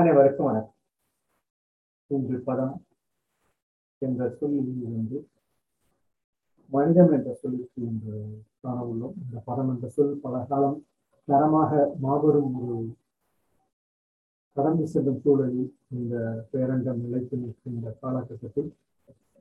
[0.00, 0.76] அனைவருக்கும் வணக்கம்.
[2.10, 2.74] இன்று பதம்
[4.02, 5.18] என்ற சொல்லில் இருந்து
[6.72, 8.14] மனிதம் என்ற சொல்லுக்கு இன்று
[8.60, 10.78] காண உள்ளோம் இந்த பதம் என்ற சொல் பல காலம்
[11.28, 12.78] தரமாக மாபெரும் ஒரு
[14.56, 16.14] கடந்து செல்லும் சூழலில் இந்த
[16.52, 18.70] பேரண்டம் நிலைத்து நிற்கின்ற காலகட்டத்தில்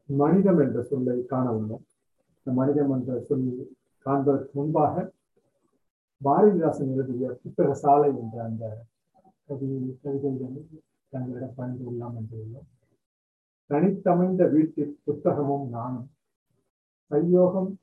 [0.10, 1.86] மனிதம் என்ற சொல்லை காண உள்ளோம்
[2.38, 3.48] இந்த மனிதம் என்ற சொல்
[4.06, 5.08] காண்பதற்கு முன்பாக
[6.22, 8.64] பாரதிதாசன் எழுதிய புத்தக சாலை என்ற அந்த
[9.50, 9.68] கவி
[10.02, 10.58] கவிதைகள்
[11.10, 12.68] தங்களிடம் பயந்து கொள்ளலாம் என்று உள்ளோம்
[13.70, 16.10] தனித்தமைந்த வீட்டில் புத்தகமும் நானும்.
[17.08, 17.80] கையோகம்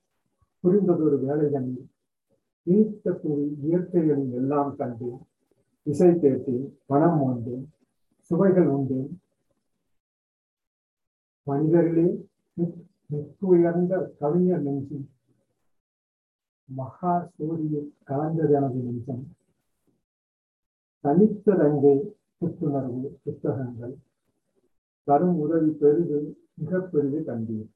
[0.61, 1.89] புரிந்ததொரு வேலைகளில்
[2.67, 5.21] நீத்த கூறி இயற்கைகளில் எல்லாம் கண்டேன்.
[5.83, 7.73] இசை கேட்டேன் பணம் உண்டேன்
[8.31, 9.21] சுவைகள் உண்டேன்.
[11.43, 12.09] மனிதர்களே
[13.39, 15.09] உயர்ந்த கவிஞர் நெஞ்சில்
[16.65, 19.36] மகா சூரியன் கலந்தது எனது நெஞ்சம்.
[21.05, 21.95] தனித்ததங்கே
[22.39, 23.95] புத்துணர்வு புத்தகங்கள்.
[25.05, 26.19] தரும் உதவி பெரிது
[26.55, 27.69] மிக பெரிது கண்டீர்.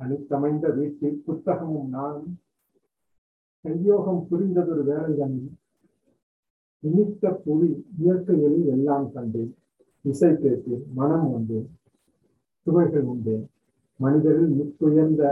[0.00, 2.30] தனித்தமைந்த வீட்டில் புத்தகமும் நானும்.
[3.64, 5.50] கையோகம் புரிந்ததொரு வேலைகளில்
[6.80, 9.52] இனித்த புவி இயற்கையில் எல்லாம் கண்டேன்.
[10.04, 11.68] இசை கேட்டேன் மனம் உண்டேன்
[12.66, 13.44] சுவைகள் உண்டேன்.
[14.00, 15.22] மனிதரில் முத்துயர்ந்த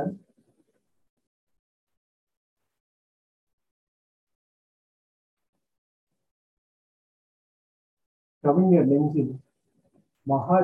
[8.51, 9.35] கவிஞர் நெஞ்சில்
[10.27, 10.57] மகா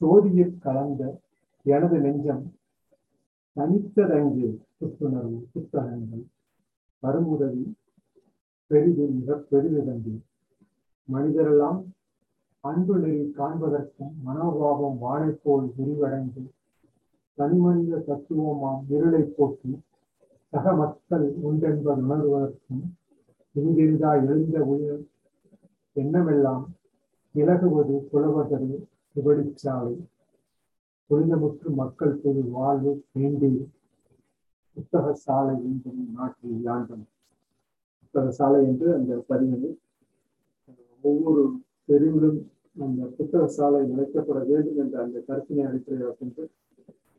[0.00, 1.02] சோதியில் கலந்த
[1.66, 2.42] எனது நெஞ்சம்
[3.56, 6.24] தனித்ததங்கு புத்துணர்வு புத்தகங்கள்
[7.02, 7.64] வருமுதவி
[8.70, 10.16] பெரிது மிக பெரிது
[11.08, 11.80] மனிதரெல்லாம்
[12.64, 16.44] அன்பு நெறி காண்பதற்கும் மனோபாவம் வாழை போல் விரிவடைந்து
[17.38, 19.72] தனிமனித தத்துவமாம் இருளை போக்கி
[20.52, 22.84] சக மக்கள் உண்டென்பது உணர்வதற்கும்
[23.54, 25.02] இங்கிருந்தா எழுந்த உயிர்
[25.96, 26.64] எண்ணமெல்லாம்
[27.34, 28.70] இலகுவது புலவதரு
[29.16, 29.94] சுவடிச்சாலை
[31.10, 33.50] புனிதமுற்று மக்கள் பொது வாழ்வு வேண்டி
[34.76, 37.04] புத்தக சாலை என்றும் நாட்டில் யாண்டும்.
[38.00, 39.68] புத்தக சாலை என்று அந்த பதிவில்
[41.04, 41.42] ஒவ்வொரு
[41.88, 42.40] தெருவிலும்
[42.76, 46.42] அந்த புத்தக சாலை நிலைக்கப்பட வேண்டும் என்ற அந்த கருத்தினை அடிப்படையாக கொண்டு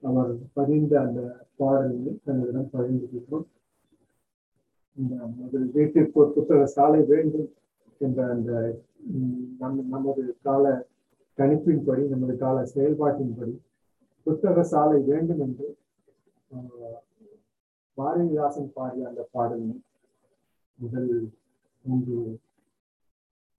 [0.04, 1.20] அவர் பதிந்த அந்த
[1.60, 3.48] பாடல்களை தங்களிடம் பகிர்ந்து பகிர்ந்திருக்கிறோம்
[4.98, 7.50] இந்த முதல் வீட்டிற்கு ஒரு புத்தக சாலை வேண்டும்
[8.02, 8.52] என்ற அந்த
[9.60, 10.66] நம் நமது கால
[11.38, 13.54] கணிப்பின்படி நமது கால செயல்பாட்டின்படி
[14.28, 15.68] புத்தக சாலை வேண்டும் என்று
[17.98, 19.78] பாரதிதாசன் பாடிய அந்த பாடலினை
[20.80, 21.12] முதல்
[21.86, 22.18] மூன்று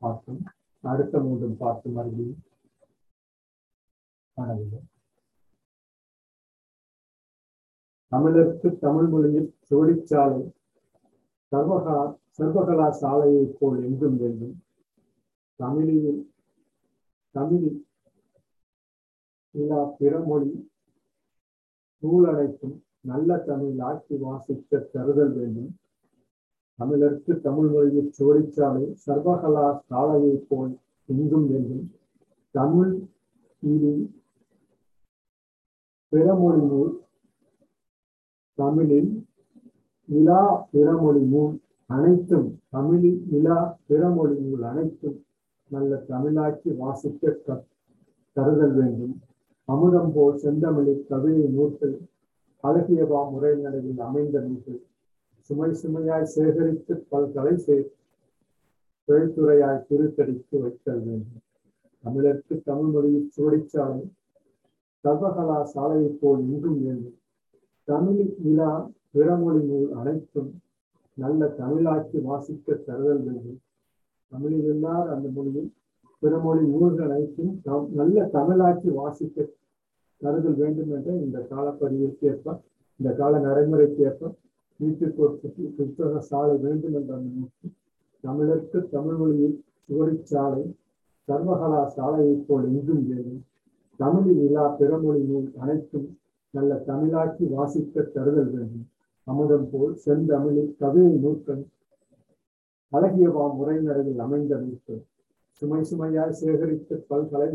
[0.03, 0.43] பார்த்தோம்
[0.85, 2.43] அடுத்த மூன்றும் பார்த்து மறுபடியும்
[4.37, 4.81] காணவில்லை
[8.13, 10.43] தமிழருக்கு தமிழ் மொழியில் சுவடிச்சாலை
[11.53, 11.97] சர்வகா
[12.39, 14.63] சர்வகலா சாலையை போல் எங்கும் வேண்டும்.
[15.57, 16.33] தமிழில்
[17.31, 17.87] தமிழில்
[19.55, 20.53] இல்லா பிறமொழி
[22.03, 22.27] நூல்
[23.01, 25.71] நல்ல தமிழ் ஆட்சி வாசிக்க தருதல் வேண்டும்.
[26.79, 31.93] தமிழருக்கு தமிழ் மொழியில் சோடிச்சாலை சர்வகலா சாலையை போல் எங்கும் வேண்டும்.
[32.51, 33.09] தமிழ்
[33.63, 34.13] இனி
[36.13, 36.93] பிறமொழி நூல்
[38.55, 39.27] தமிழில்
[40.09, 40.41] இலா
[40.73, 41.55] பிறமொழி நூல்
[41.91, 45.19] அனைத்தும் தமிழில் இலா பிறமொழி நூல் அனைத்தும்
[45.71, 47.33] நல்ல தமிழாக்கி வாசிக்க
[48.37, 49.15] கருதல் வேண்டும்.
[49.69, 51.95] அமுதம் போல் செந்தமிழில் கவிதை நூல்கள்
[52.65, 54.81] அழகியவா முறை நடையில் அமைந்த நூல்கள்
[55.51, 57.55] சுமை சுமையாய் சேகரித்து பல்கலை
[59.09, 61.41] தொழில்துறையாய் திருத்தடித்து வைத்தல் வேண்டும்.
[62.05, 64.03] தமிழருக்கு தமிழ் மொழியில் சுவடிச்சாலை
[65.05, 67.19] சர்வகலா சாலையைப் போல் இன்றும் வேண்டும்.
[67.89, 68.73] தமிழ் இலா
[69.11, 70.51] பிறமொழி நூல் அனைத்தும்
[71.17, 73.59] நல்ல தமிழாக்கி வாசிக்க தருதல் வேண்டும்.
[74.33, 75.69] தமிழில் இல்லாத அந்த மொழியில்
[76.23, 77.53] பிறமொழி ஊர்கள் அனைத்தும்
[78.01, 79.47] நல்ல தமிழாக்கி வாசிக்க
[80.23, 82.57] தருதல் வேண்டும் என்ற இந்த காலப்பதிவிற்கு ஏற்ப
[83.01, 84.33] இந்த கால நடைமுறைக்கு ஏற்ப
[84.81, 85.35] வீட்டுக்கு ஒரு
[85.77, 87.69] புத்தக சாலை வேண்டும் என்ற அந்த நோக்கி
[88.25, 89.57] தமிழருக்கு தமிழ் மொழியில்
[89.87, 90.63] சுவடிச்சாலை
[91.29, 93.43] சர்வகலா சாலையைப் போல் எங்கும் வேண்டும்.
[94.01, 96.09] தமிழில் இலா பிறமொழி நூல் அனைத்தும்
[96.55, 98.85] நல்ல தமிழாக்கி வாசிக்க தருதல் வேண்டும்.
[99.27, 101.63] அமுதம் போல் செந்தமிழில் கவிதை நூற்கள்
[102.93, 105.03] அழகியவா முறைநடையில் அமைந்த நூற்கள்
[105.63, 107.49] சுமை சுமையாய் சேகரித்து பல்கலை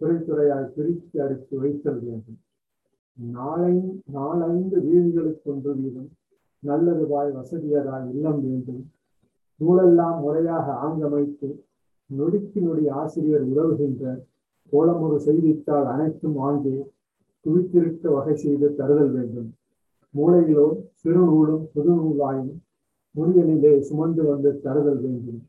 [0.00, 2.38] துறைத்துறையாய் பிரித்து அடித்து வைத்தல் வேண்டும்.
[3.18, 3.74] நாளை
[4.16, 6.10] நாலைந்து வீதிகளுக்கு ஒன்று வீதம்
[6.62, 8.82] நல்லது வாய் வசதியதாய் இல்லம் வேண்டும்.
[9.60, 11.48] நூலெல்லாம் முறையாக ஆங்கமைத்து
[12.10, 14.02] நொடிக்கு நொடி ஆசிரியர் உதவுகின்ற
[14.72, 16.76] கோலமுறு செய்தித்தாள் அனைத்தும் ஆங்கே
[17.46, 19.48] குவித்திருக்க வகை செய்து தருதல் வேண்டும்.
[20.16, 22.52] மூளையிலோ சிறு நூலும் புது நூலாயும்
[23.14, 25.40] முறியலிலே சுமந்து வந்து தருதல் வேண்டும்.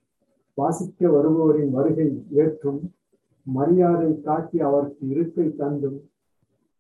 [0.54, 2.80] வாசிக்க வருபவரின் வருகை ஏற்றும்
[3.48, 6.00] மரியாதை காட்டி அவருக்கு இருக்கை தந்தும்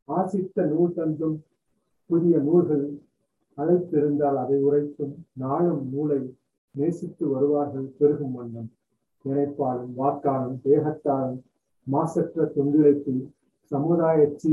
[0.07, 1.37] ஆசித்த நூல் தந்தும்
[2.05, 2.85] புதிய நூல்கள்
[3.57, 6.19] அழைத்திருந்தால் அதை உரைத்தும் நாளும் நூலை
[6.71, 8.69] நேசித்து வருவார்கள் பெருகும் வண்ணம்.
[9.25, 11.39] நினைப்பாலும் வாக்காலும் தேகத்தாலும்
[11.87, 13.13] மாசற்ற தொண்டிழைப்பு
[13.71, 14.51] சமுதாயச்சி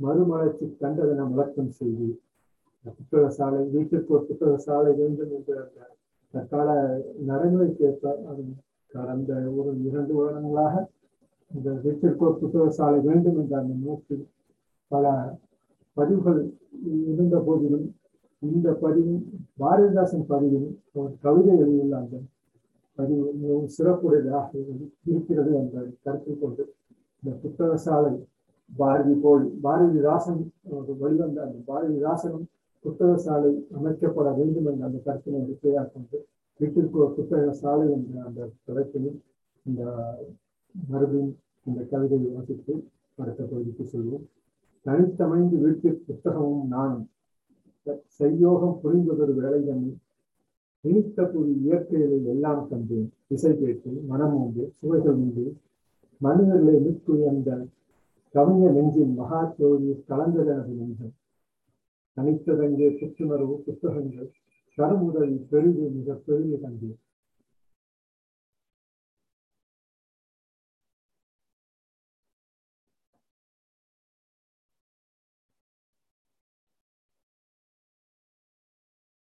[0.00, 2.06] மறுமலர்ச்சி கண்டதென விளக்கம் செய்து
[2.94, 5.80] புத்தக சாலை வீட்டிற்கு ஒரு புத்தக சாலை வேண்டும் என்ற அந்த
[6.34, 6.68] தற்கால
[7.26, 8.42] நடைமுறைக்கு ஏற்ப அது
[8.90, 10.74] கடந்த ஒரு இரண்டு வருடங்களாக
[11.50, 14.24] இந்த வீட்டிற்கு ஒரு புத்தக சாலை வேண்டும் என்ற அந்த நோக்கில்
[14.90, 15.12] பல
[15.96, 16.40] பதிவுகள்
[17.08, 17.86] இருந்த போதிலும்
[18.42, 19.22] இந்த பதிவும்
[19.58, 22.16] பாரதிதாசன் பதிவும் ஒரு கவிதை எழுதியுள்ள அந்த
[22.98, 24.50] பதிவு மிகவும் சிறப்புடையதாக
[25.06, 26.64] இருக்கிறது என்ற கருத்தில் கொண்டு
[27.22, 28.12] இந்த புத்தக சாலை
[28.70, 30.40] பாரதி போல் பாரதிதாசன்
[31.02, 32.46] வெளிவந்த அந்த பாரதிதாசனும்
[32.84, 36.18] புத்தக சாலை அமைக்கப்பட வேண்டும் என்ற அந்த கருத்தினை அடிப்படையாக கொண்டு
[36.60, 39.18] வீட்டிற்கு ஒரு புத்தக சாலை என்ற அந்த தலைப்பிலும்
[39.66, 39.82] இந்த
[40.74, 41.32] மறுபடியும்
[41.66, 42.72] இந்த கவிதையை வாசித்து
[43.18, 44.24] அடுத்த பகுதிக்கு செல்வோம்.
[44.86, 47.06] தனித்தமைந்து வீட்டில் புத்தகமும் நானும்
[48.18, 49.92] செய்யோகம் புரிந்ததொரு வேலை தன்னை
[50.84, 53.08] இனித்த புது இயற்கைகளை எல்லாம் கண்டேன்.
[53.34, 55.44] இசை கேட்டு மனம் உண்டு சுவைகள் உண்டு.
[56.20, 57.50] மனிதர்களை நிற்கு அந்த
[58.34, 61.14] கவிஞர் நெஞ்சின் மகா ஜோதி கலந்ததனது நெஞ்சம்.
[62.16, 64.30] தனித்ததங்கே புத்துணர்வு புத்தகங்கள்
[64.78, 66.90] கருமுதல் பெருகு மிக பெரிய தங்கி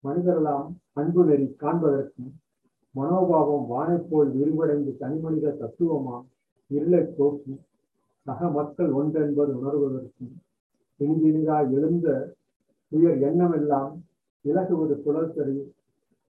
[0.03, 2.31] மனிதரெல்லாம் அன்பு நெறி காண்பதற்கும்
[2.95, 6.17] மனோபாவம் வானைப்போல் விரிவடைந்து தனிமனித தத்துவமா
[6.71, 7.53] இருளை போக்கி
[8.25, 10.33] சக மக்கள் ஒன்றென்பது உணர்வதற்கும்
[10.99, 12.37] இனிதினிதாய் எழுந்த
[12.91, 13.93] உயர் எண்ணமெல்லாம்
[14.41, 15.57] இலகுவது புலத்தறி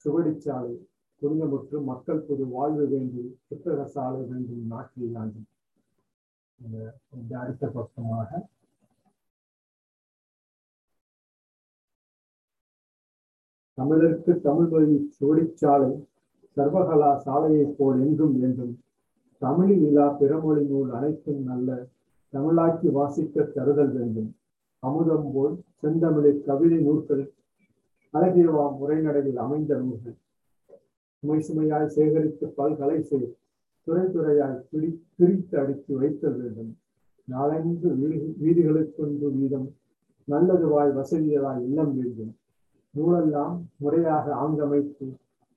[0.05, 0.75] சுவடிச்சாலை
[1.21, 5.15] புனிதமுற்று மக்கள் பொது வாழ்வு வேண்டி புத்தக சாலை வேண்டும் நாட்டில்
[6.59, 8.29] இந்த அடுத்த பக்கமாக.
[13.77, 15.91] தமிழருக்கு தமிழ் மொழி சுவடிச்சாலை
[16.57, 18.84] சர்வகலா சாலையைப் போல் என்றும் என்றும்
[19.41, 21.69] தமிழில் இல்லா பிறமொழி நூல் அனைத்தும் நல்ல
[22.33, 24.29] தமிழாக்கி வாசிக்க தருதல் வேண்டும்.
[24.83, 27.23] அமுதம் போல் செந்தமிழில் கவிதை நூல்கள்
[28.13, 30.17] அழகியவா முறைநடையில் அமைந்த நூல்கள்.
[31.19, 33.29] சுமை சுமையாய் சேகரித்து பல்கலை செய்
[33.87, 36.71] துறை துறையாய் பிடி பிரித்து அடித்து வைத்தல் வேண்டும்.
[37.27, 37.89] நாலஞ்சு
[38.41, 39.67] வீதிகளுக்கொன்று வீதம்
[40.27, 42.33] நல்லதுவாய் வசதியதாய் இல்லம் வேண்டும்.
[42.93, 45.07] நூலெல்லாம் முறையாக ஆங்கமைத்து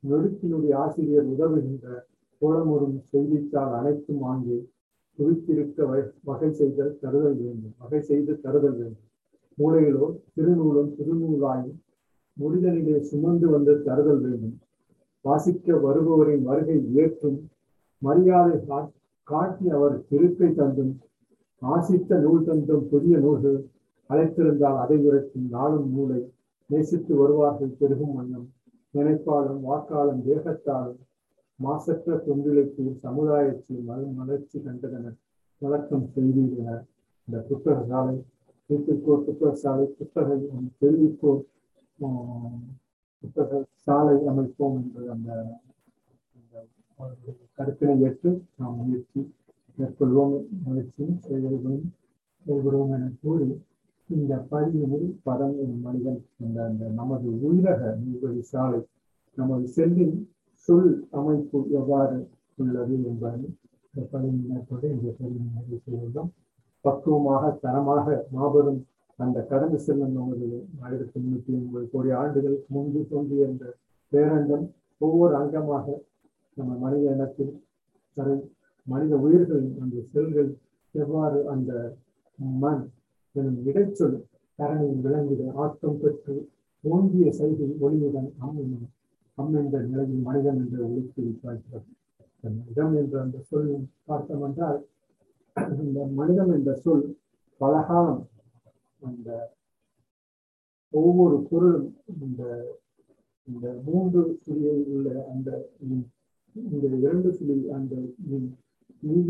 [0.02, 1.86] நொடுக்கினுடைய ஆசிரியர் உதவுகின்ற
[2.42, 4.56] கோலமுறும் செய்தித்தாள் அனைத்தும் வாங்கி
[5.18, 5.78] குவித்திருக்க
[6.28, 7.74] வகை செய்தல் தருதல் வேண்டும்.
[7.78, 9.06] வகை செய்து தருதல் வேண்டும்.
[9.58, 11.78] மூளையிலோ திருநூலும் திருநூலாயும்
[12.36, 14.56] முடிதலிலே சுமந்து வந்து தருதல் வேண்டும்.
[15.24, 17.38] வாசிக்க வருபவரின் வருகை ஏற்றும்
[18.02, 18.56] மரியாதை
[19.28, 20.92] காட்டி அவர் திருக்கை தந்தும்
[21.62, 23.58] ஆசித்த நூல் தந்தும் புதிய நூல்கள்
[24.10, 26.20] அழைத்திருந்தால் அதை உரைக்கும் நாளும் நூலை
[26.70, 28.46] நேசித்து வருவார்கள் பெருகும் வண்ணம்.
[28.94, 31.00] நினைப்பாலும் வாக்காலும் தேகத்தாலும்
[31.60, 35.06] மாசற்ற தொண்டிழைப்பு சமுதாயத்தில் மறு மலர்ச்சி கண்டதன
[35.62, 36.68] வழக்கம் செய்தீர்கள
[37.28, 38.16] இந்த புத்தக சாலை
[38.70, 40.36] வீட்டுக்கோர் புத்தக சாலை புத்தக
[40.80, 41.42] தெருவிக்கோர்
[43.24, 45.30] புத்தக சாலை அமைப்போம் என்று அந்த
[47.58, 49.20] கருத்தினை ஏற்று நாம் முயற்சி
[49.78, 51.84] மேற்கொள்வோம் முயற்சியும் செயல்களும்
[52.46, 53.48] செயல்படுவோம் என கூறி
[54.10, 58.80] இந்த பதிவு பதம் மனிதன் என்ற அந்த நமது உயிரக நீர்வழி சாலை
[59.38, 60.16] நமது செல்லின்
[60.68, 62.16] சொல் அமைப்பு எவ்வாறு
[62.58, 63.42] உள்ளது என்பதை
[63.94, 66.30] இந்த பதிவினத்தோடு இந்த பதிவினை நிறைவு செய்துள்ளோம்.
[66.84, 68.80] பக்குவமாக தரமாக மாபெரும்
[69.18, 70.48] அந்த கடந்து செல்லும் நமது
[70.82, 73.64] ஆயிரத்தி முன்னூத்தி ஒன்பது கோடி ஆண்டுகளுக்கு முன்பு தோன்றிய அந்த
[74.12, 74.66] பேரண்டம்
[75.00, 75.86] ஒவ்வொரு அங்கமாக
[76.56, 77.52] நம்ம மனித இனத்தில்
[78.16, 78.36] தரை
[78.86, 80.50] மனித உயிர்களின் அந்த செல்கள்
[80.94, 81.72] எவ்வாறு அந்த
[82.60, 82.84] மண்
[83.34, 84.16] எனும் இடைச்சொல்
[84.58, 86.36] தரணியில் விளங்கிட ஆக்கம் பெற்று
[86.84, 88.30] ஓங்கிய செய்தி ஒளியுடன்
[89.38, 91.88] அம் என்ற நிலையில் மனிதன் என்று ஒழித்து வைக்கிறது
[92.44, 93.68] மனிதம் என்ற அந்த சொல்
[94.04, 94.80] பார்த்தோம் என்றால்
[95.84, 97.06] இந்த மனிதன் என்ற சொல்
[97.60, 98.22] பலகாலம்
[99.02, 99.28] அந்த
[100.94, 101.88] ஒவ்வொரு பொருளும்
[102.20, 102.42] இந்த
[103.48, 105.48] இந்த மூன்று சுழியில் உள்ள அந்த
[106.56, 107.94] இந்த இரண்டு சுழி அந்த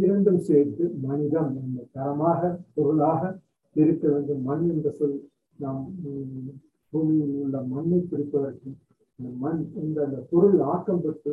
[0.03, 2.41] இரண்டும் சேர்த்து மனிதம் இந்த தரமாக
[2.75, 3.23] பொருளாக
[3.77, 4.43] இருக்க வேண்டும்.
[4.43, 5.17] மண் என்ற சொல்
[5.59, 5.83] நாம்
[6.93, 8.71] பூமியில் உள்ள மண்ணை பிடிப்பதற்கு
[9.19, 11.33] மண் இந்த அந்த பொருள் ஆக்கம் பெற்று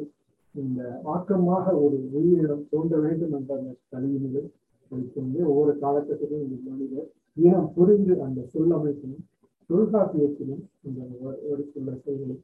[0.56, 4.44] இந்த ஆக்கமாக ஒரு உயிரினம் தோன்ற வேண்டும் என்ற அந்த கல்வியிலே
[4.92, 9.24] வைத்திருந்து ஒவ்வொரு காலகட்டத்திலும் இந்த மனிதர் இனம் புரிந்து அந்த சொல்லமைப்பிலும்
[9.70, 11.00] தொல்காப்பியத்திலும் இந்த
[11.44, 12.36] வடித்துள்ள செயல்களை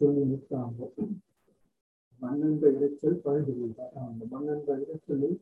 [0.00, 0.88] சொல்லி நிற்காங்க
[2.22, 5.36] மண்ணென்ற இறைச்சல் பகிர்ந்துள்ளார் அந்த மண்ணென்ற இறைச்சலில்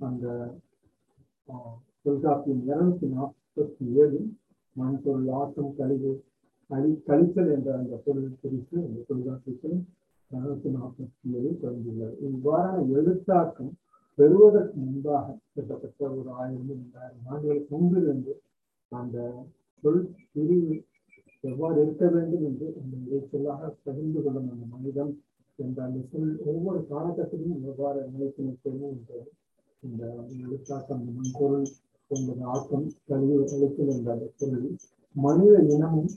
[0.00, 0.26] அந்த
[2.04, 4.28] தொல்காப்பியம் இருநூத்தி நாற்பத்தி ஏழில்
[4.76, 6.12] மண் பொருள் ஆட்டம் கழிவு
[6.72, 9.78] கழி கழித்தல் என்ற அந்த பொருள் குறித்து அந்த தொல்காப்பியத்தில்
[10.30, 12.14] இருநூத்தி நாற்பத்தி ஏழில் தொடங்கியுள்ளது.
[12.28, 13.72] இவ்வாறான எழுத்தாக்கம்
[14.18, 18.32] பெறுவதற்கு முன்பாக கிட்டத்தட்ட ஒரு ஆயிரம் இரண்டாயிரம் ஆண்டுகளுக்கு முன்பிலிருந்து
[18.92, 19.18] அந்த
[19.84, 20.00] சொல்
[20.32, 20.76] பிரிவு
[21.44, 25.12] எவ்வாறு இருக்க வேண்டும் என்று அந்த இறைச்சலாக பகிர்ந்து கொள்ளும் அந்த மனிதம்
[25.58, 29.12] என்ற அந்த சொல் ஒவ்வொரு காலகட்டத்திலும் எவ்வாறு நிலைத்து நிற்கிறது என்ற
[29.82, 30.02] இந்த
[30.44, 31.68] எழுத்தாக்கம் மண்பொருள்
[32.10, 34.68] என்பது ஆக்கம் கழிவு அழுத்தல் என்ற அந்த பொருள்
[35.14, 36.10] மனித இனமும்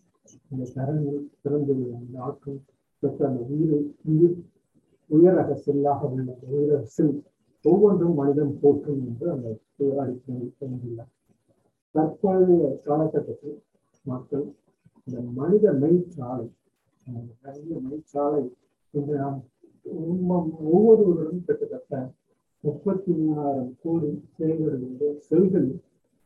[0.49, 2.59] இந்த தரங்கள் பிறந்து அந்த ஆக்கம்
[3.03, 4.37] பெற்ற அந்த உயிரை உயிர்
[5.09, 7.15] உயரக செல்லாக உள்ள உயரக செல்
[7.65, 9.47] ஒவ்வொன்றும் மனிதன் போற்றும் என்று அந்த
[9.97, 11.11] அடிப்படையில் தந்துள்ளார்
[11.95, 13.57] தற்போதைய காலகட்டத்தில்
[14.05, 14.45] மக்கள்
[15.07, 16.47] இந்த மனித மெய்ச்சாலை
[17.37, 18.43] நிறைய மெய்ச்சாலை
[18.93, 19.39] இன்று நாம்
[20.69, 21.95] ஒவ்வொருவரும் கிட்டத்தட்ட
[22.63, 25.69] முப்பத்தி மூணாயிரம் கோடி செயல்களுடைய செல்கள்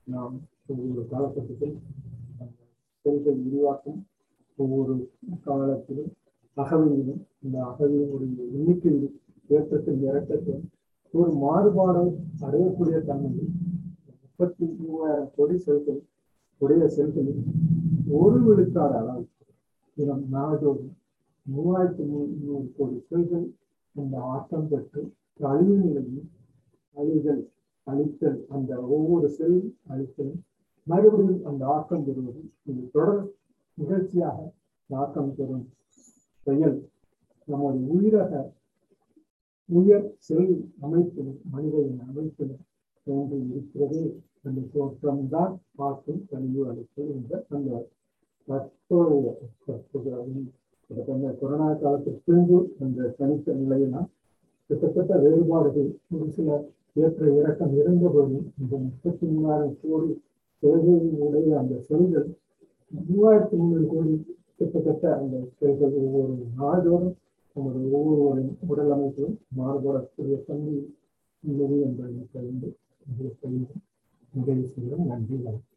[0.07, 0.35] நாம்
[0.67, 1.75] ஒவ்வொரு காலகட்டத்தில்
[3.09, 3.99] செல்கள் உருவாக்கும்
[4.57, 4.95] ஒவ்வொரு
[5.43, 6.11] காலத்திலும்
[6.57, 9.15] அகவியிலும் இந்த அகவியினுடைய எண்ணிக்கையிலும்
[9.49, 10.63] ஏற்றத்தின் இறக்கத்தில்
[11.13, 12.03] ஒரு மாறுபாடை
[12.41, 13.51] அடையக்கூடிய தன்மையில்
[14.21, 16.01] முப்பத்தி மூவாயிரம் கோடி செல்கள்
[16.61, 17.41] உடைய செல்களில்
[18.11, 19.23] ஒரு விழுக்காடு அளவு.
[19.97, 20.93] இதன் நாடோறும்
[21.45, 23.47] மூவாயிரத்தி முந்நூறு கோடி செல்கள்
[23.95, 25.01] இந்த ஆட்டம் பெற்று
[25.39, 26.27] அழிவு நிலையில்
[26.95, 27.43] அழிதல்
[27.87, 30.41] அழித்தல் அந்த ஒவ்வொரு செல் அழித்தலும்
[30.89, 32.41] மறுபடியும் அந்த ஆக்கம் பெறுவது.
[32.69, 33.21] இது தொடர்
[33.77, 34.37] நிகழ்ச்சியாக
[34.89, 35.65] ஆக்கம் பெறும்
[36.45, 36.77] செயல்
[37.47, 38.31] நமது உயிரக
[39.69, 40.53] உயர் செல்
[40.85, 42.63] அமைப்பிலும் மனிதனின் அமைப்பிலும்
[43.07, 44.01] தோன்றி இருக்கிறது.
[44.45, 47.69] அந்த தோற்றம்தான் பார்க்கும் கழிவு அளித்தல் என்ற அந்த
[48.47, 49.27] தற்போதைய
[51.39, 54.07] கொரோனா காலத்திற்கு பின்பு அந்த தனித்த நிலையினால்
[54.69, 55.89] கிட்டத்தட்ட வேறுபாடுகள்.
[56.15, 56.49] ஒரு சில
[57.01, 60.11] ஏற்ற இறக்கம் இருந்தபோதும் இந்த முப்பத்தி மூணாயிரம் கோடி
[60.63, 62.27] செல்களினுடைய அந்த செல்கள்
[62.91, 64.13] மூவாயிரத்தி முந்நூறு கோடி
[64.57, 67.15] கிட்டத்தட்ட அந்த செல்கள் ஒவ்வொரு நாள்தோறும்
[67.55, 70.75] நமது ஒவ்வொருவரின் உடல் அமைப்பிலும் மாறுபடக்கூடிய தன்மை
[71.43, 72.69] உள்ளது என்பதை தெரிந்து
[73.05, 73.49] உங்களுக்கு
[74.33, 75.68] நிறைவு செய்கிறோம் நன்றி வணக்கம்